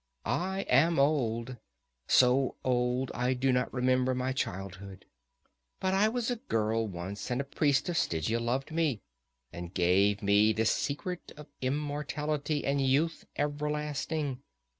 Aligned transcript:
I 0.25 0.61
am 0.61 0.97
old, 0.97 1.57
so 2.07 2.55
old 2.63 3.11
I 3.13 3.35
do 3.35 3.51
not 3.53 3.71
remember 3.71 4.15
my 4.15 4.33
childhood. 4.33 5.05
But 5.79 5.93
I 5.93 6.09
was 6.09 6.31
a 6.31 6.37
girl 6.37 6.87
once, 6.87 7.29
and 7.29 7.39
a 7.39 7.43
priest 7.43 7.87
of 7.87 7.95
Stygia 7.97 8.39
loved 8.39 8.71
me, 8.71 9.03
and 9.53 9.75
gave 9.75 10.23
me 10.23 10.53
the 10.53 10.65
secret 10.65 11.31
of 11.37 11.49
immortality 11.61 12.65
and 12.65 12.81
youth 12.81 13.25
everlasting. 13.37 14.41